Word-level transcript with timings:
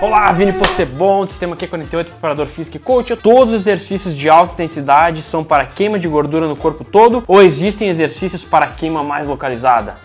Olá, 0.00 0.30
Vini 0.30 0.52
Possebon, 0.52 1.24
do 1.24 1.30
Sistema 1.30 1.56
Q48, 1.56 2.04
preparador 2.04 2.46
físico 2.46 2.76
e 2.76 2.80
coach. 2.80 3.16
Todos 3.16 3.52
os 3.52 3.60
exercícios 3.62 4.14
de 4.14 4.30
alta 4.30 4.52
intensidade 4.52 5.22
são 5.22 5.42
para 5.42 5.66
queima 5.66 5.98
de 5.98 6.06
gordura 6.06 6.46
no 6.46 6.56
corpo 6.56 6.84
todo 6.84 7.24
ou 7.26 7.42
existem 7.42 7.88
exercícios 7.88 8.44
para 8.44 8.68
queima 8.68 9.02
mais 9.02 9.26
localizada? 9.26 9.96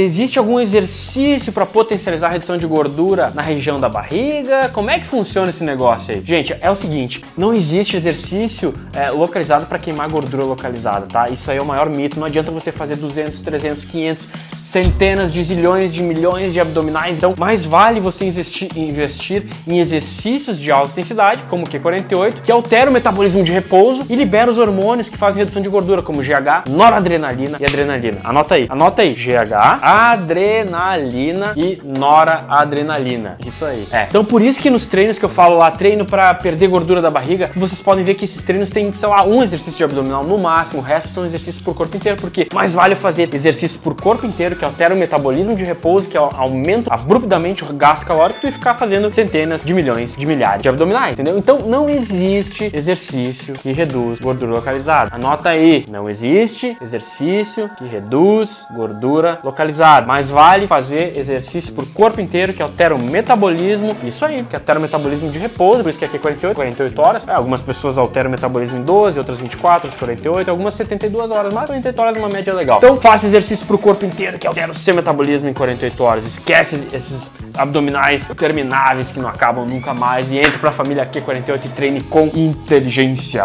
Existe 0.00 0.38
algum 0.38 0.60
exercício 0.60 1.52
para 1.52 1.66
potencializar 1.66 2.28
a 2.28 2.30
redução 2.30 2.56
de 2.56 2.64
gordura 2.68 3.32
na 3.34 3.42
região 3.42 3.80
da 3.80 3.88
barriga? 3.88 4.68
Como 4.68 4.88
é 4.88 5.00
que 5.00 5.04
funciona 5.04 5.50
esse 5.50 5.64
negócio 5.64 6.14
aí? 6.14 6.22
Gente, 6.24 6.56
é 6.60 6.70
o 6.70 6.74
seguinte, 6.76 7.20
não 7.36 7.52
existe 7.52 7.96
exercício 7.96 8.72
é, 8.94 9.10
localizado 9.10 9.66
para 9.66 9.76
queimar 9.76 10.08
gordura 10.08 10.44
localizada, 10.44 11.08
tá? 11.08 11.28
Isso 11.28 11.50
aí 11.50 11.56
é 11.56 11.60
o 11.60 11.66
maior 11.66 11.90
mito. 11.90 12.16
Não 12.20 12.28
adianta 12.28 12.48
você 12.52 12.70
fazer 12.70 12.94
200, 12.94 13.40
300, 13.40 13.84
500, 13.86 14.28
centenas 14.62 15.32
de 15.32 15.42
zilhões 15.42 15.92
de 15.92 16.00
milhões 16.00 16.52
de 16.52 16.60
abdominais. 16.60 17.16
Então, 17.16 17.34
mais 17.36 17.64
vale 17.64 17.98
você 17.98 18.24
investir, 18.24 18.70
investir 18.76 19.46
em 19.66 19.80
exercícios 19.80 20.60
de 20.60 20.70
alta 20.70 20.92
intensidade, 20.92 21.42
como 21.48 21.64
o 21.64 21.68
Q48, 21.68 22.42
que 22.44 22.52
altera 22.52 22.88
o 22.88 22.92
metabolismo 22.92 23.42
de 23.42 23.50
repouso 23.50 24.06
e 24.08 24.14
libera 24.14 24.48
os 24.48 24.58
hormônios 24.58 25.08
que 25.08 25.18
fazem 25.18 25.40
redução 25.40 25.60
de 25.60 25.68
gordura, 25.68 26.02
como 26.02 26.22
GH, 26.22 26.70
noradrenalina 26.70 27.58
e 27.58 27.64
adrenalina. 27.64 28.20
Anota 28.22 28.54
aí, 28.54 28.66
anota 28.68 29.02
aí. 29.02 29.12
GH, 29.12 29.87
adrenalina 29.88 31.54
e 31.56 31.80
noradrenalina. 31.82 33.38
Isso 33.46 33.64
aí. 33.64 33.86
É. 33.90 34.04
Então 34.04 34.24
por 34.24 34.42
isso 34.42 34.60
que 34.60 34.68
nos 34.68 34.86
treinos 34.86 35.18
que 35.18 35.24
eu 35.24 35.28
falo 35.28 35.56
lá, 35.56 35.70
treino 35.70 36.04
para 36.04 36.34
perder 36.34 36.68
gordura 36.68 37.00
da 37.00 37.10
barriga, 37.10 37.50
vocês 37.54 37.80
podem 37.80 38.04
ver 38.04 38.14
que 38.14 38.26
esses 38.26 38.42
treinos 38.42 38.68
têm, 38.68 38.92
sei 38.92 39.08
lá, 39.08 39.24
um 39.24 39.42
exercício 39.42 39.78
de 39.78 39.84
abdominal 39.84 40.22
no 40.24 40.38
máximo, 40.38 40.80
o 40.80 40.84
resto 40.84 41.08
são 41.08 41.24
exercícios 41.24 41.62
por 41.62 41.74
corpo 41.74 41.96
inteiro, 41.96 42.20
porque 42.20 42.48
mais 42.52 42.74
vale 42.74 42.94
fazer 42.94 43.34
exercício 43.34 43.80
por 43.80 43.94
corpo 43.98 44.26
inteiro, 44.26 44.56
que 44.56 44.64
altera 44.64 44.94
o 44.94 44.98
metabolismo 44.98 45.56
de 45.56 45.64
repouso, 45.64 46.08
que 46.08 46.18
aumenta 46.18 46.92
abruptamente 46.92 47.64
o 47.64 47.72
gasto 47.72 48.04
calórico, 48.04 48.46
e 48.46 48.50
ficar 48.50 48.74
fazendo 48.74 49.10
centenas 49.12 49.64
de 49.64 49.72
milhões 49.72 50.14
de 50.14 50.26
milhares 50.26 50.62
de 50.62 50.68
abdominais, 50.68 51.12
entendeu? 51.12 51.38
Então 51.38 51.60
não 51.60 51.88
existe 51.88 52.70
exercício 52.74 53.54
que 53.54 53.72
reduz 53.72 54.20
gordura 54.20 54.52
localizada. 54.52 55.14
Anota 55.14 55.48
aí, 55.50 55.86
não 55.90 56.10
existe 56.10 56.76
exercício 56.80 57.70
que 57.78 57.86
reduz 57.86 58.66
gordura 58.74 59.38
localizada 59.42 59.77
Mais 60.06 60.30
vale 60.30 60.66
fazer 60.66 61.16
exercício 61.16 61.74
por 61.74 61.86
corpo 61.88 62.20
inteiro 62.20 62.52
que 62.52 62.62
altera 62.62 62.94
o 62.94 62.98
metabolismo. 62.98 63.96
Isso 64.02 64.24
aí, 64.24 64.42
que 64.42 64.56
altera 64.56 64.78
o 64.78 64.82
metabolismo 64.82 65.30
de 65.30 65.38
repouso, 65.38 65.82
por 65.82 65.90
isso 65.90 65.98
que 65.98 66.04
aqui 66.04 66.16
é 66.16 66.20
48, 66.20 66.54
48 66.54 67.02
horas. 67.02 67.28
É, 67.28 67.32
algumas 67.32 67.62
pessoas 67.62 67.98
alteram 67.98 68.28
o 68.28 68.30
metabolismo 68.30 68.78
em 68.78 68.82
12, 68.82 69.18
outras 69.18 69.40
24, 69.40 69.88
outras 69.88 69.96
48, 69.96 70.50
algumas 70.50 70.74
72 70.74 71.30
horas, 71.30 71.52
mas 71.52 71.66
48 71.66 72.00
horas 72.00 72.16
é 72.16 72.18
uma 72.18 72.28
média 72.28 72.54
legal. 72.54 72.78
Então 72.78 72.96
faça 73.00 73.26
exercício 73.26 73.66
pro 73.66 73.78
corpo 73.78 74.04
inteiro 74.04 74.38
que 74.38 74.46
altera 74.46 74.70
o 74.70 74.74
seu 74.74 74.94
metabolismo 74.94 75.48
em 75.48 75.54
48 75.54 76.02
horas. 76.02 76.26
Esquece 76.26 76.88
esses 76.92 77.30
abdominais 77.54 78.28
intermináveis 78.30 79.10
que 79.10 79.18
não 79.18 79.28
acabam 79.28 79.66
nunca 79.66 79.92
mais 79.92 80.30
e 80.30 80.38
entre 80.38 80.58
pra 80.58 80.70
família 80.70 81.04
Q48 81.06 81.64
e 81.64 81.68
treine 81.68 82.00
com 82.02 82.30
inteligência. 82.34 83.44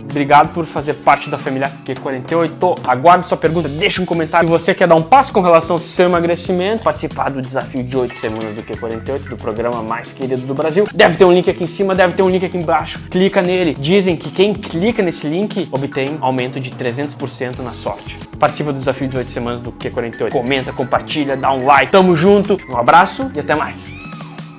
Obrigado 0.00 0.52
por 0.52 0.64
fazer 0.66 0.94
parte 0.94 1.30
da 1.30 1.38
família 1.38 1.70
Q48. 1.84 2.78
Aguardo 2.86 3.26
sua 3.26 3.36
pergunta, 3.36 3.68
deixa 3.68 4.02
um 4.02 4.06
comentário 4.06 4.46
se 4.46 4.52
você 4.52 4.74
quer 4.74 4.83
dar 4.86 4.94
dar 4.94 4.96
um 4.96 5.02
passo 5.02 5.32
com 5.32 5.40
relação 5.40 5.76
ao 5.76 5.80
seu 5.80 6.06
emagrecimento, 6.06 6.82
participar 6.82 7.30
do 7.30 7.42
desafio 7.42 7.82
de 7.82 7.96
8 7.96 8.16
semanas 8.16 8.54
do 8.54 8.62
Q48, 8.62 9.28
do 9.28 9.36
programa 9.36 9.82
mais 9.82 10.12
querido 10.12 10.42
do 10.42 10.54
Brasil. 10.54 10.86
Deve 10.94 11.16
ter 11.16 11.24
um 11.24 11.32
link 11.32 11.50
aqui 11.50 11.64
em 11.64 11.66
cima, 11.66 11.94
deve 11.94 12.14
ter 12.14 12.22
um 12.22 12.28
link 12.28 12.44
aqui 12.44 12.56
embaixo. 12.56 13.00
Clica 13.10 13.42
nele. 13.42 13.74
Dizem 13.74 14.16
que 14.16 14.30
quem 14.30 14.54
clica 14.54 15.02
nesse 15.02 15.26
link 15.26 15.68
obtém 15.72 16.16
aumento 16.20 16.60
de 16.60 16.70
300% 16.70 17.58
na 17.58 17.72
sorte. 17.72 18.18
Participa 18.38 18.72
do 18.72 18.78
desafio 18.78 19.08
de 19.08 19.16
8 19.16 19.30
semanas 19.30 19.60
do 19.60 19.72
Q48. 19.72 20.30
Comenta, 20.30 20.72
compartilha, 20.72 21.36
dá 21.36 21.52
um 21.52 21.66
like. 21.66 21.90
Tamo 21.90 22.14
junto. 22.14 22.56
Um 22.68 22.76
abraço 22.76 23.30
e 23.34 23.40
até 23.40 23.54
mais. 23.54 23.76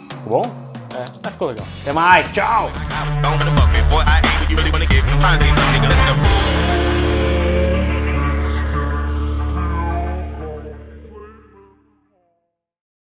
Tá 0.09 0.17
bom? 0.27 0.43
É, 0.93 1.05
mas 1.23 1.31
ficou 1.33 1.49
legal. 1.49 1.65
Até 1.81 1.93
mais, 1.93 2.31
tchau! 2.31 2.71